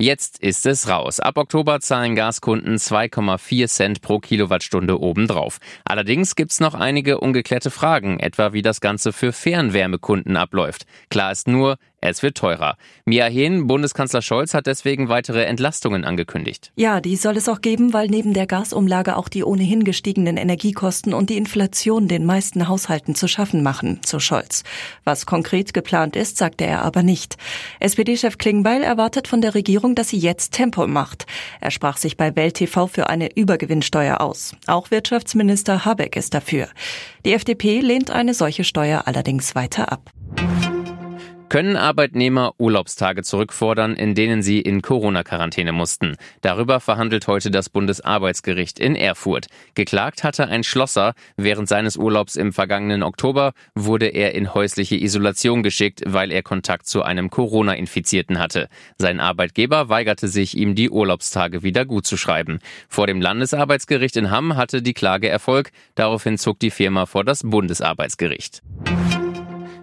[0.00, 1.20] Jetzt ist es raus.
[1.20, 5.58] Ab Oktober zahlen Gaskunden 2,4 Cent pro Kilowattstunde obendrauf.
[5.84, 10.86] Allerdings gibt's noch einige ungeklärte Fragen, etwa wie das Ganze für Fernwärmekunden abläuft.
[11.10, 12.76] Klar ist nur, es wird teurer.
[13.04, 16.72] Mia Hehn, Bundeskanzler Scholz, hat deswegen weitere Entlastungen angekündigt.
[16.74, 21.12] Ja, die soll es auch geben, weil neben der Gasumlage auch die ohnehin gestiegenen Energiekosten
[21.12, 24.64] und die Inflation den meisten Haushalten zu schaffen machen, so Scholz.
[25.04, 27.36] Was konkret geplant ist, sagte er aber nicht.
[27.80, 29.54] SPD-Chef Klingbeil erwartet von der
[29.90, 31.26] Regierung, dass sie jetzt Tempo macht.
[31.60, 34.54] Er sprach sich bei Welt TV für eine Übergewinnsteuer aus.
[34.66, 36.68] Auch Wirtschaftsminister Habeck ist dafür.
[37.24, 40.10] Die FDP lehnt eine solche Steuer allerdings weiter ab.
[41.50, 46.14] Können Arbeitnehmer Urlaubstage zurückfordern, in denen sie in Corona-Quarantäne mussten?
[46.42, 49.48] Darüber verhandelt heute das Bundesarbeitsgericht in Erfurt.
[49.74, 51.12] Geklagt hatte ein Schlosser.
[51.36, 56.86] Während seines Urlaubs im vergangenen Oktober wurde er in häusliche Isolation geschickt, weil er Kontakt
[56.86, 58.68] zu einem Corona-Infizierten hatte.
[58.96, 62.60] Sein Arbeitgeber weigerte sich, ihm die Urlaubstage wieder gutzuschreiben.
[62.88, 65.72] Vor dem Landesarbeitsgericht in Hamm hatte die Klage Erfolg.
[65.96, 68.62] Daraufhin zog die Firma vor das Bundesarbeitsgericht.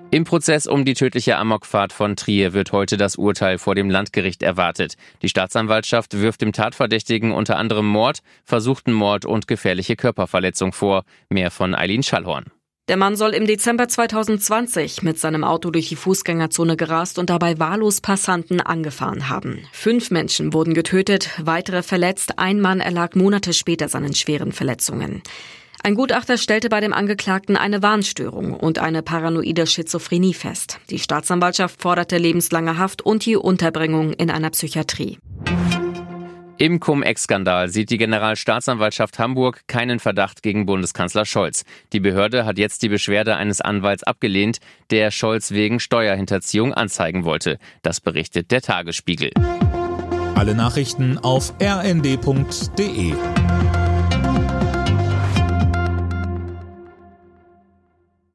[0.10, 4.42] Im Prozess um die tödliche Amokfahrt von Trier wird heute das Urteil vor dem Landgericht
[4.42, 4.96] erwartet.
[5.22, 11.04] Die Staatsanwaltschaft wirft dem Tatverdächtigen unter anderem Mord, versuchten Mord und gefährliche Körperverletzung vor.
[11.30, 12.46] Mehr von Eileen Schallhorn.
[12.88, 17.60] Der Mann soll im Dezember 2020 mit seinem Auto durch die Fußgängerzone gerast und dabei
[17.60, 19.68] wahllos Passanten angefahren haben.
[19.74, 25.22] Fünf Menschen wurden getötet, weitere verletzt, ein Mann erlag Monate später seinen schweren Verletzungen.
[25.88, 30.82] Ein Gutachter stellte bei dem Angeklagten eine Warnstörung und eine paranoide Schizophrenie fest.
[30.90, 35.18] Die Staatsanwaltschaft forderte lebenslange Haft und die Unterbringung in einer Psychiatrie.
[36.58, 41.64] Im Cum-Ex-Skandal sieht die Generalstaatsanwaltschaft Hamburg keinen Verdacht gegen Bundeskanzler Scholz.
[41.94, 44.58] Die Behörde hat jetzt die Beschwerde eines Anwalts abgelehnt,
[44.92, 47.60] der Scholz wegen Steuerhinterziehung anzeigen wollte.
[47.82, 49.32] Das berichtet der Tagesspiegel.
[50.36, 53.14] Alle Nachrichten auf rnd.de